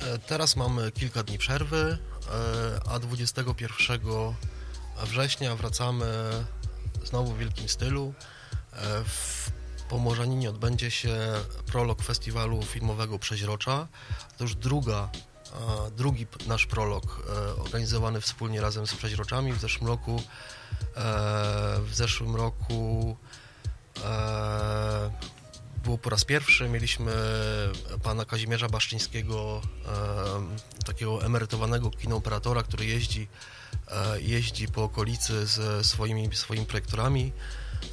E, 0.00 0.18
teraz 0.18 0.56
mamy 0.56 0.92
kilka 0.92 1.22
dni 1.22 1.38
przerwy, 1.38 1.98
e, 2.86 2.90
a 2.90 2.98
21 2.98 4.34
września 5.04 5.56
wracamy 5.56 6.30
znowu 7.04 7.32
w 7.32 7.38
wielkim 7.38 7.68
stylu. 7.68 8.14
E, 8.72 9.04
w 9.04 9.50
Pomorzaninie 9.88 10.50
odbędzie 10.50 10.90
się 10.90 11.18
prolog 11.66 12.02
festiwalu 12.02 12.62
filmowego 12.62 13.18
Przeźrocza. 13.18 13.88
To 14.38 14.44
już 14.44 14.54
druga, 14.54 15.08
drugi 15.96 16.26
nasz 16.46 16.66
prolog 16.66 17.22
organizowany 17.58 18.20
wspólnie 18.20 18.60
razem 18.60 18.86
z 18.86 18.94
Przeźroczami. 18.94 19.52
W 19.52 19.60
zeszłym 19.60 19.88
roku 19.88 20.22
w 21.84 21.90
zeszłym 21.94 22.36
roku 22.36 23.16
było 25.84 25.98
po 25.98 26.10
raz 26.10 26.24
pierwszy. 26.24 26.68
Mieliśmy 26.68 27.12
pana 28.02 28.24
Kazimierza 28.24 28.68
Baszczyńskiego, 28.68 29.62
e, 29.86 30.84
takiego 30.86 31.24
emerytowanego 31.24 31.90
kinooperatora, 31.90 32.62
który 32.62 32.84
jeździ, 32.84 33.28
e, 33.88 34.20
jeździ 34.20 34.68
po 34.68 34.84
okolicy 34.84 35.46
ze 35.46 35.84
swoimi, 35.84 36.36
swoimi 36.36 36.66
projektorami. 36.66 37.32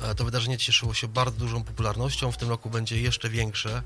E, 0.01 0.15
to 0.15 0.25
wydarzenie 0.25 0.58
cieszyło 0.58 0.94
się 0.94 1.08
bardzo 1.08 1.38
dużą 1.38 1.63
popularnością. 1.63 2.32
W 2.32 2.38
tym 2.38 2.50
roku 2.50 2.70
będzie 2.70 3.01
jeszcze 3.01 3.29
większe. 3.29 3.82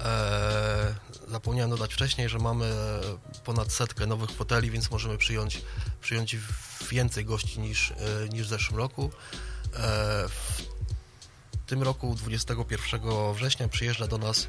E, 0.00 0.94
zapomniałem 1.28 1.70
dodać 1.70 1.94
wcześniej, 1.94 2.28
że 2.28 2.38
mamy 2.38 2.72
ponad 3.44 3.72
setkę 3.72 4.06
nowych 4.06 4.30
foteli, 4.30 4.70
więc 4.70 4.90
możemy 4.90 5.18
przyjąć, 5.18 5.62
przyjąć 6.00 6.36
więcej 6.90 7.24
gości 7.24 7.60
niż, 7.60 7.90
e, 7.90 8.28
niż 8.28 8.46
w 8.46 8.50
zeszłym 8.50 8.78
roku. 8.78 9.10
E, 9.76 10.24
tym 11.74 11.82
roku 11.82 12.14
21 12.14 13.00
września 13.34 13.68
przyjeżdża 13.68 14.06
do 14.06 14.18
nas 14.18 14.48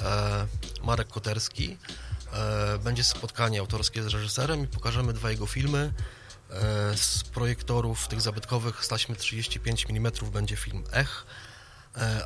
e, 0.00 0.46
Marek 0.82 1.08
Koterski. 1.08 1.76
E, 2.32 2.78
będzie 2.78 3.04
spotkanie 3.04 3.60
autorskie 3.60 4.02
z 4.02 4.06
reżyserem 4.06 4.64
i 4.64 4.66
pokażemy 4.66 5.12
dwa 5.12 5.30
jego 5.30 5.46
filmy. 5.46 5.92
E, 6.50 6.96
z 6.96 7.24
projektorów 7.24 8.08
tych 8.08 8.20
zabytkowych 8.20 8.84
z 8.84 8.88
taśmy 8.88 9.16
35 9.16 9.86
mm 9.90 10.12
będzie 10.32 10.56
film 10.56 10.84
Ech, 10.92 11.26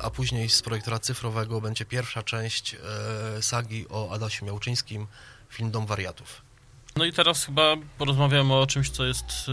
a 0.01 0.09
później 0.09 0.49
z 0.49 0.61
projektora 0.61 0.99
cyfrowego 0.99 1.61
będzie 1.61 1.85
pierwsza 1.85 2.23
część 2.23 2.75
sagi 3.41 3.85
o 3.89 4.11
Adasiu 4.11 4.45
Miałczyńskim, 4.45 5.07
film 5.49 5.71
Dom 5.71 5.85
Wariatów. 5.85 6.41
No 6.95 7.05
i 7.05 7.13
teraz 7.13 7.45
chyba 7.45 7.75
porozmawiamy 7.97 8.53
o 8.53 8.67
czymś, 8.67 8.89
co 8.89 9.05
jest 9.05 9.25
y, 9.47 9.51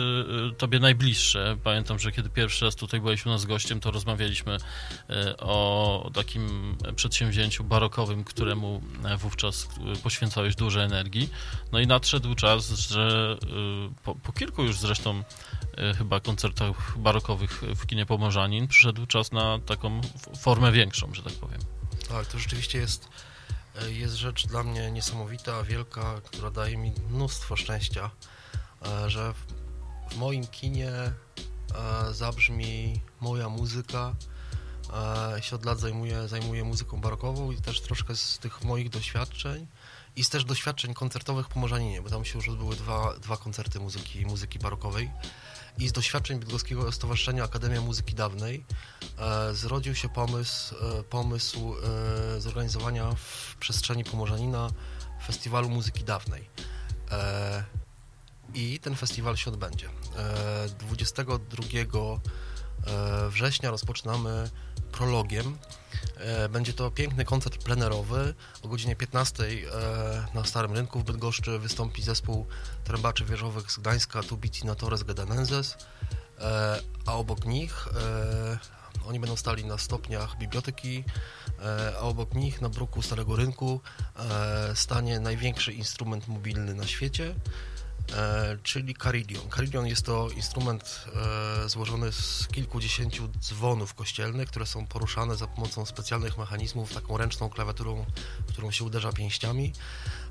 y, 0.52 0.52
tobie 0.52 0.78
najbliższe. 0.78 1.56
Pamiętam, 1.64 1.98
że 1.98 2.12
kiedy 2.12 2.30
pierwszy 2.30 2.64
raz 2.64 2.76
tutaj 2.76 3.00
byłeś 3.00 3.26
u 3.26 3.28
nas 3.28 3.44
gościem, 3.44 3.80
to 3.80 3.90
rozmawialiśmy 3.90 4.56
y, 4.56 5.36
o 5.36 6.10
takim 6.14 6.76
przedsięwzięciu 6.96 7.64
barokowym, 7.64 8.24
któremu 8.24 8.82
wówczas 9.18 9.68
poświęcałeś 10.02 10.54
dużo 10.54 10.82
energii. 10.82 11.30
No 11.72 11.80
i 11.80 11.86
nadszedł 11.86 12.34
czas, 12.34 12.68
że 12.68 13.36
po, 14.04 14.14
po 14.14 14.32
kilku 14.32 14.62
już 14.62 14.78
zresztą 14.78 15.22
chyba 15.98 16.20
koncertach 16.20 16.98
barokowych 16.98 17.62
w 17.76 17.86
kinie 17.86 18.06
Pomorzanin 18.06 18.68
przyszedł 18.68 19.06
czas 19.06 19.32
na 19.32 19.58
taką 19.58 20.00
formę 20.38 20.72
większą, 20.72 21.14
że 21.14 21.22
tak 21.22 21.32
powiem. 21.32 21.60
Tak, 22.08 22.26
to 22.26 22.38
rzeczywiście 22.38 22.78
jest 22.78 23.08
jest 23.88 24.14
rzecz 24.14 24.46
dla 24.46 24.62
mnie 24.62 24.90
niesamowita, 24.90 25.62
wielka, 25.62 26.20
która 26.24 26.50
daje 26.50 26.76
mi 26.76 26.92
mnóstwo 27.10 27.56
szczęścia, 27.56 28.10
e, 28.86 29.10
że 29.10 29.34
w 30.10 30.16
moim 30.16 30.46
kinie 30.46 30.90
e, 30.90 31.12
zabrzmi 32.10 33.00
moja 33.20 33.48
muzyka. 33.48 34.14
E, 35.36 35.42
się 35.42 35.56
od 35.56 35.64
lat 35.64 35.80
zajmuję, 35.80 36.28
zajmuję 36.28 36.64
muzyką 36.64 37.00
barokową 37.00 37.50
i 37.50 37.56
też 37.56 37.80
troszkę 37.80 38.16
z 38.16 38.38
tych 38.38 38.64
moich 38.64 38.88
doświadczeń 38.88 39.66
i 40.16 40.24
z 40.24 40.28
też 40.28 40.44
doświadczeń 40.44 40.94
koncertowych 40.94 41.48
po 41.48 41.60
Morzaninie, 41.60 42.02
bo 42.02 42.10
tam 42.10 42.24
się 42.24 42.38
już 42.38 42.48
odbyły 42.48 42.76
dwa, 42.76 43.14
dwa 43.18 43.36
koncerty 43.36 43.80
muzyki, 43.80 44.26
muzyki 44.26 44.58
barokowej 44.58 45.10
i 45.78 45.88
z 45.88 45.92
doświadczeń 45.92 46.38
Bydgoskiego 46.38 46.92
Stowarzyszenia 46.92 47.44
Akademia 47.44 47.80
Muzyki 47.80 48.14
Dawnej 48.14 48.64
e, 49.18 49.54
zrodził 49.54 49.94
się 49.94 50.08
pomysł, 50.08 50.74
e, 50.74 51.02
pomysł 51.02 51.74
e, 52.36 52.40
zorganizowania 52.40 53.14
w 53.14 53.56
przestrzeni 53.60 54.04
Pomorzanina 54.04 54.70
festiwalu 55.26 55.68
muzyki 55.68 56.04
dawnej. 56.04 56.50
E, 57.10 57.64
I 58.54 58.80
ten 58.80 58.96
festiwal 58.96 59.36
się 59.36 59.50
odbędzie. 59.50 59.88
E, 60.16 60.68
22 60.68 61.62
e, 61.72 63.30
września 63.30 63.70
rozpoczynamy 63.70 64.50
prologiem. 64.96 65.58
E, 66.16 66.48
Będzie 66.48 66.72
to 66.72 66.90
piękny 66.90 67.24
koncert 67.24 67.64
plenerowy. 67.64 68.34
O 68.62 68.68
godzinie 68.68 68.96
15 68.96 69.44
e, 69.44 69.48
na 70.34 70.44
Starym 70.44 70.72
Rynku 70.72 71.00
w 71.00 71.04
Bydgoszczy 71.04 71.58
wystąpi 71.58 72.02
zespół 72.02 72.46
trębaczy 72.84 73.24
wieżowych 73.24 73.72
z 73.72 73.78
Gdańska 73.78 74.22
Tubiti 74.22 74.66
Natores 74.66 75.02
Gedanenses, 75.02 75.76
e, 76.38 76.80
a 77.06 77.14
obok 77.14 77.44
nich 77.44 77.88
oni 79.06 79.20
będą 79.20 79.36
stali 79.36 79.64
na 79.64 79.78
stopniach 79.78 80.38
biblioteki, 80.38 81.04
a 81.96 82.00
obok 82.00 82.34
nich 82.34 82.60
na 82.60 82.68
bruku 82.68 83.02
Starego 83.02 83.36
Rynku 83.36 83.80
stanie 84.74 85.20
największy 85.20 85.72
instrument 85.72 86.28
mobilny 86.28 86.74
na 86.74 86.86
świecie, 86.86 87.34
czyli 88.62 88.94
carillon. 88.94 89.50
Carillon 89.56 89.86
jest 89.86 90.06
to 90.06 90.30
instrument 90.30 91.04
e, 91.64 91.68
złożony 91.68 92.12
z 92.12 92.48
kilkudziesięciu 92.52 93.28
dzwonów 93.28 93.94
kościelnych, 93.94 94.48
które 94.48 94.66
są 94.66 94.86
poruszane 94.86 95.36
za 95.36 95.46
pomocą 95.46 95.86
specjalnych 95.86 96.38
mechanizmów, 96.38 96.94
taką 96.94 97.16
ręczną 97.16 97.48
klawiaturą, 97.48 98.06
którą 98.46 98.70
się 98.70 98.84
uderza 98.84 99.12
pięściami. 99.12 99.72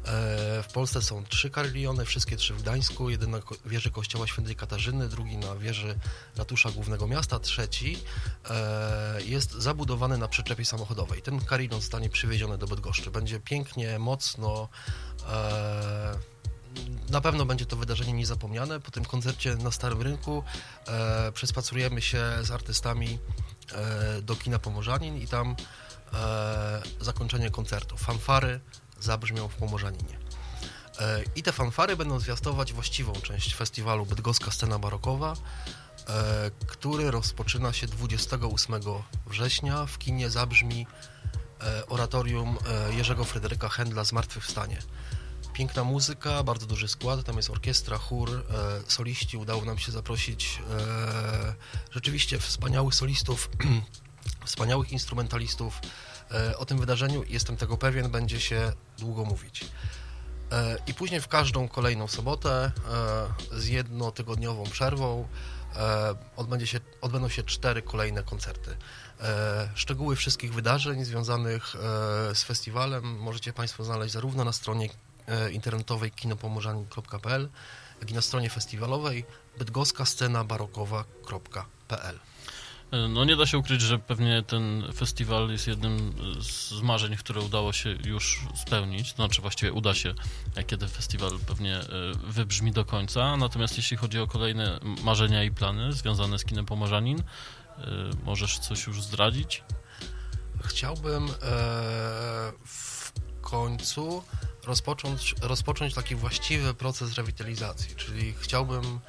E, 0.06 0.64
W 0.64 0.68
Polsce 0.74 1.02
są 1.02 1.24
trzy 1.24 1.50
carillony, 1.50 2.06
wszystkie 2.06 2.38
trzy 2.38 2.54
w 2.54 2.62
Gdańsku, 2.62 3.10
jeden 3.10 3.32
na 3.32 3.40
wieży 3.66 3.92
kościoła 3.92 4.28
świętej 4.28 4.56
Katarzyny, 4.56 5.10
drugi 5.10 5.38
na 5.38 5.56
wieży 5.56 6.00
ratusza 6.38 6.72
głównego 6.72 7.08
miasta, 7.08 7.40
trzeci 7.40 8.00
e, 8.50 9.22
jest 9.24 9.52
zabudowany 9.52 10.18
na 10.18 10.28
przyczepie 10.28 10.66
samochodowej. 10.66 11.22
Ten 11.22 11.40
carillon 11.50 11.82
zostanie 11.82 12.10
przywieziony 12.10 12.58
do 12.58 12.68
Bydgoszczy. 12.68 13.12
Będzie 13.12 13.40
pięknie, 13.40 14.00
mocno, 14.00 14.70
e, 15.30 16.36
na 17.10 17.22
pewno 17.22 17.46
będzie 17.46 17.66
to 17.66 17.76
wydarzenie 17.76 18.14
niezapomniane. 18.14 18.80
Po 18.80 18.92
tym 18.92 19.06
koncercie 19.06 19.56
na 19.56 19.72
Starym 19.72 20.02
Rynku 20.02 20.44
e, 20.88 21.32
przespacerujemy 21.32 22.02
się 22.02 22.24
z 22.42 22.52
artystami 22.52 23.20
e, 23.72 24.22
do 24.22 24.36
kina 24.36 24.60
Pomorzanin 24.60 25.18
i 25.18 25.28
tam 25.28 25.56
e, 26.14 26.82
zakończenie 27.02 27.52
koncertu. 27.52 27.98
Fanfary 27.98 28.60
zabrzmią 29.00 29.48
w 29.48 29.56
Pomorzaninie. 29.56 30.20
E, 31.00 31.24
I 31.36 31.44
te 31.44 31.52
fanfary 31.52 31.96
będą 31.96 32.20
zwiastować 32.20 32.74
właściwą 32.74 33.14
część 33.14 33.56
festiwalu 33.56 34.06
Bydgoska 34.06 34.52
Scena 34.52 34.80
Barokowa, 34.80 35.34
e, 36.08 36.52
który 36.68 37.12
rozpoczyna 37.12 37.74
się 37.74 37.88
28 37.88 38.82
września. 39.28 39.86
W 39.86 39.98
kinie 39.98 40.30
zabrzmi 40.30 40.88
e, 41.62 41.88
oratorium 41.88 42.58
e, 42.90 42.94
Jerzego 42.94 43.24
Fryderyka 43.26 43.68
Händla 43.68 44.06
Zmartwychwstanie. 44.06 44.78
Piękna 45.56 45.84
muzyka, 45.84 46.44
bardzo 46.44 46.66
duży 46.66 46.88
skład, 46.88 47.24
tam 47.24 47.38
jest 47.38 47.50
orkiestra, 47.50 47.98
chór, 47.98 48.30
e, 48.30 48.92
soliści. 48.92 49.38
Udało 49.38 49.66
nam 49.66 49.78
się 49.78 49.92
zaprosić 49.92 50.62
e, 50.72 51.54
rzeczywiście 51.92 52.40
wspaniałych 52.40 52.96
solistów, 52.96 53.50
wspaniałych 54.46 54.92
instrumentalistów. 54.92 55.80
E, 56.32 56.58
o 56.58 56.66
tym 56.66 56.80
wydarzeniu, 56.80 57.24
jestem 57.28 57.58
tego 57.58 57.78
pewien, 57.78 58.12
będzie 58.12 58.40
się 58.40 58.72
długo 58.98 59.26
mówić. 59.26 59.66
E, 60.52 60.78
I 60.88 60.94
później 60.94 61.22
w 61.22 61.28
każdą 61.28 61.68
kolejną 61.68 62.08
sobotę 62.08 62.72
e, 63.54 63.60
z 63.60 63.68
jednotygodniową 63.68 64.64
przerwą 64.64 65.28
e, 65.76 66.16
odbędzie 66.36 66.68
się, 66.68 66.80
odbędą 67.02 67.30
się 67.30 67.44
cztery 67.44 67.82
kolejne 67.82 68.24
koncerty. 68.24 68.78
Szczegóły 69.76 70.16
wszystkich 70.16 70.54
wydarzeń 70.54 71.06
związanych 71.06 71.76
z 72.34 72.44
festiwalem 72.44 73.18
możecie 73.20 73.54
Państwo 73.54 73.84
znaleźć 73.84 74.14
zarówno 74.14 74.44
na 74.44 74.54
stronie 74.54 74.90
internetowej 75.52 76.12
kinopomorzanin.pl, 76.12 77.50
jak 78.02 78.12
i 78.12 78.14
na 78.14 78.22
stronie 78.22 78.50
festiwalowej 78.50 79.26
bydgoska 79.58 80.06
scena 80.06 80.44
barokowa.pl. 80.44 82.20
No 83.10 83.26
nie 83.26 83.36
da 83.36 83.46
się 83.46 83.58
ukryć, 83.58 83.82
że 83.82 84.00
pewnie 84.00 84.44
ten 84.44 84.84
festiwal 84.96 85.50
jest 85.50 85.68
jednym 85.68 86.14
z 86.42 86.82
marzeń, 86.82 87.16
które 87.16 87.42
udało 87.42 87.74
się 87.74 87.90
już 88.06 88.42
spełnić. 88.56 89.16
Znaczy 89.16 89.42
właściwie 89.42 89.74
uda 89.74 89.94
się, 89.94 90.14
kiedy 90.68 90.88
festiwal 90.88 91.32
pewnie 91.48 91.76
e, 91.78 91.86
wybrzmi 92.28 92.72
do 92.72 92.86
końca. 92.86 93.38
Natomiast 93.38 93.78
jeśli 93.78 93.98
chodzi 93.98 94.20
o 94.20 94.28
kolejne 94.28 94.80
marzenia 95.04 95.44
i 95.44 95.52
plany 95.52 95.94
związane 95.94 96.40
z 96.40 96.46
kinem 96.46 96.66
Pomorzanin, 96.66 97.20
e, 97.20 97.24
możesz 98.24 98.60
coś 98.60 98.88
już 98.88 99.04
zdradzić? 99.04 99.64
Chciałbym 100.64 101.26
e, 101.26 101.30
w 102.66 103.12
końcu 103.42 104.24
rozpocząć, 104.66 105.36
rozpocząć 105.42 105.94
taki 105.94 106.16
właściwy 106.16 106.74
proces 106.74 107.14
rewitalizacji, 107.14 107.96
czyli 107.96 108.34
chciałbym 108.40 109.00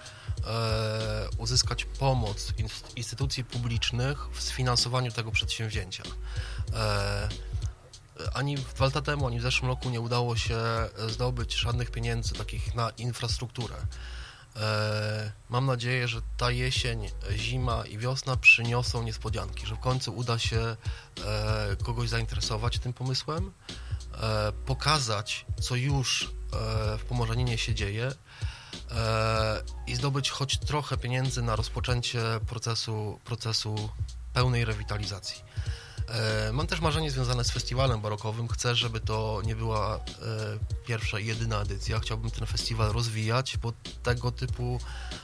e, 0.47 1.29
uzyskać 1.39 1.85
pomoc 1.85 2.53
inst- 2.53 2.93
instytucji 2.97 3.45
publicznych 3.45 4.19
w 4.33 4.43
sfinansowaniu 4.43 5.13
tego 5.13 5.31
przedsięwzięcia. 5.33 6.03
E, 6.75 7.29
ani 8.35 8.55
dwa 8.57 8.85
lata 8.85 9.03
temu, 9.03 9.27
ani 9.27 9.39
w 9.39 9.43
zeszłym 9.43 9.71
roku 9.71 9.91
nie 9.91 10.01
udało 10.01 10.37
się 10.37 10.59
zdobyć 11.09 11.55
żadnych 11.55 11.91
pieniędzy 11.91 12.35
takich 12.35 12.75
na 12.75 12.91
infrastrukturę. 12.91 13.75
E, 14.57 15.33
Mam 15.49 15.67
nadzieję, 15.67 16.09
że 16.09 16.21
ta 16.37 16.51
jesień, 16.51 17.11
zima 17.37 17.87
i 17.87 17.99
wiosna 17.99 18.37
przyniosą 18.37 19.03
niespodzianki, 19.03 19.67
że 19.67 19.75
w 19.75 19.81
końcu 19.81 20.17
uda 20.17 20.39
się 20.39 20.77
e, 21.27 21.77
kogoś 21.85 22.09
zainteresować 22.09 22.79
tym 22.79 22.93
pomysłem, 22.93 23.53
pokazać, 24.67 25.47
co 25.61 25.77
już 25.77 26.25
e, 26.25 26.99
w 26.99 27.05
Pomorzaninie 27.05 27.59
się 27.59 27.75
dzieje 27.75 28.13
e, 28.91 29.63
i 29.87 29.95
zdobyć 29.95 30.31
choć 30.31 30.59
trochę 30.59 30.97
pieniędzy 30.97 31.43
na 31.43 31.57
rozpoczęcie 31.57 32.23
procesu, 32.47 33.21
procesu 33.25 33.89
pełnej 34.33 34.65
rewitalizacji. 34.65 35.45
E, 36.09 36.53
Mam 36.53 36.67
też 36.67 36.81
marzenie 36.81 37.11
związane 37.11 37.45
z 37.45 37.51
festiwalem 37.51 38.01
barokowym. 38.01 38.49
Chcę, 38.49 38.75
żeby 38.75 39.01
to 39.01 39.43
nie 39.45 39.57
była 39.57 39.97
e, 39.97 40.01
pierwsza 40.87 41.19
i 41.19 41.27
jedyna 41.27 41.63
edycja. 41.63 42.01
Chciałbym 42.01 42.31
ten 42.31 42.47
festiwal 42.47 42.93
rozwijać, 42.93 43.57
bo 43.57 43.73
tego 44.03 44.33
typu, 44.33 44.81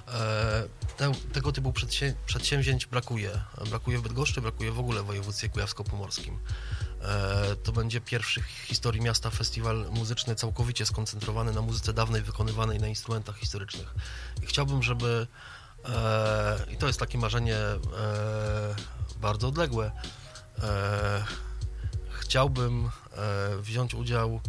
e, 0.08 0.68
te, 0.96 1.12
tego 1.32 1.52
typu 1.52 1.72
przedsię, 1.72 2.14
przedsięwzięć 2.26 2.86
brakuje. 2.86 3.40
Brakuje 3.70 3.98
w 3.98 4.02
Bydgoszczy, 4.02 4.40
brakuje 4.40 4.72
w 4.72 4.78
ogóle 4.78 5.02
w 5.02 5.06
województwie 5.06 5.48
kujawsko-pomorskim. 5.48 6.38
To 7.62 7.72
będzie 7.72 8.00
pierwszy 8.00 8.40
w 8.40 8.46
historii 8.46 9.00
miasta 9.00 9.30
festiwal 9.30 9.86
muzyczny 9.90 10.34
całkowicie 10.34 10.86
skoncentrowany 10.86 11.52
na 11.52 11.62
muzyce 11.62 11.92
dawnej 11.92 12.22
wykonywanej 12.22 12.78
na 12.78 12.88
instrumentach 12.88 13.36
historycznych. 13.36 13.94
I 14.42 14.46
chciałbym, 14.46 14.82
żeby 14.82 15.26
i 16.72 16.76
to 16.76 16.86
jest 16.86 17.00
takie 17.00 17.18
marzenie 17.18 17.56
bardzo 19.20 19.48
odległe, 19.48 19.92
chciałbym 22.20 22.90
e, 23.12 23.56
wziąć 23.62 23.94
udział 23.94 24.40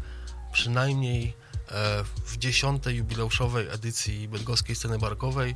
przynajmniej 0.54 1.34
e, 1.72 2.04
w 2.26 2.38
dziesiątej 2.38 2.96
jubileuszowej 2.96 3.68
edycji 3.70 4.28
bydgoskiej 4.28 4.76
sceny 4.76 5.00
barkowej 5.00 5.52
e, 5.52 5.56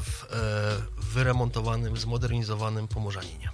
w 0.00 0.24
e, 0.24 1.02
wyremontowanym, 1.02 1.96
zmodernizowanym 1.96 2.88
Pomorzaninie. 2.88 3.50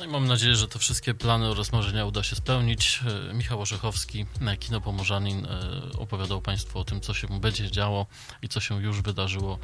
No 0.00 0.06
i 0.06 0.08
mam 0.08 0.26
nadzieję, 0.26 0.56
że 0.56 0.68
te 0.68 0.78
wszystkie 0.78 1.14
plany 1.14 1.48
oraz 1.48 1.72
marzenia 1.72 2.04
uda 2.06 2.22
się 2.22 2.36
spełnić. 2.36 3.00
E, 3.30 3.34
Michał 3.34 3.60
Orzechowski, 3.60 4.26
e, 4.46 4.56
Kino 4.56 4.80
Pomorzanin, 4.80 5.46
e, 5.46 5.48
opowiadał 5.98 6.40
Państwu 6.40 6.78
o 6.78 6.84
tym, 6.84 7.00
co 7.00 7.14
się 7.14 7.40
będzie 7.40 7.70
działo 7.70 8.06
i 8.42 8.48
co 8.48 8.60
się 8.60 8.82
już 8.82 9.02
wydarzyło, 9.02 9.58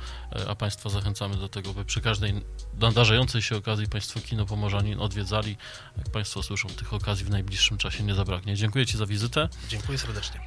a 0.49 0.55
Państwa 0.55 0.91
zachęcamy 0.91 1.37
do 1.37 1.49
tego, 1.49 1.75
by 1.75 1.85
przy 1.85 2.01
każdej 2.01 2.35
nadarzającej 2.81 3.43
się 3.43 3.57
okazji 3.57 3.87
Państwo 3.87 4.21
Kino 4.21 4.47
Pomorzanin 4.47 5.01
odwiedzali. 5.01 5.57
Jak 5.97 6.11
Państwo 6.11 6.43
słyszą, 6.43 6.69
tych 6.69 6.93
okazji 6.93 7.25
w 7.25 7.31
najbliższym 7.31 7.79
czasie 7.79 8.05
nie 8.05 8.15
zabraknie. 8.15 8.57
Dziękuję 8.57 8.87
Ci 8.87 8.99
za 8.99 9.07
wizytę. 9.07 9.49
Dziękuję 9.69 9.99
serdecznie. 9.99 10.41